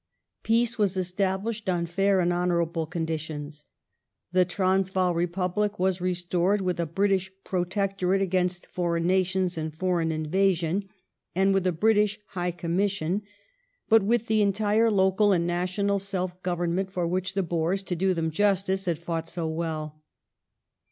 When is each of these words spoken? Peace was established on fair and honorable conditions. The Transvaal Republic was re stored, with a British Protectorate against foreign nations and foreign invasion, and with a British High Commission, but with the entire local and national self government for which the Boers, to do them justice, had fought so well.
Peace 0.41 0.79
was 0.79 0.97
established 0.97 1.69
on 1.69 1.85
fair 1.85 2.21
and 2.21 2.33
honorable 2.33 2.87
conditions. 2.87 3.65
The 4.31 4.45
Transvaal 4.45 5.13
Republic 5.13 5.77
was 5.77 6.01
re 6.01 6.15
stored, 6.15 6.59
with 6.59 6.79
a 6.79 6.87
British 6.87 7.31
Protectorate 7.43 8.19
against 8.19 8.65
foreign 8.65 9.05
nations 9.05 9.59
and 9.59 9.71
foreign 9.77 10.11
invasion, 10.11 10.89
and 11.35 11.53
with 11.53 11.67
a 11.67 11.71
British 11.71 12.17
High 12.29 12.49
Commission, 12.49 13.21
but 13.89 14.01
with 14.01 14.25
the 14.25 14.41
entire 14.41 14.89
local 14.89 15.33
and 15.33 15.45
national 15.45 15.99
self 15.99 16.41
government 16.41 16.91
for 16.91 17.05
which 17.05 17.35
the 17.35 17.43
Boers, 17.43 17.83
to 17.83 17.95
do 17.95 18.15
them 18.15 18.31
justice, 18.31 18.85
had 18.85 18.97
fought 18.97 19.29
so 19.29 19.47
well. 19.47 20.01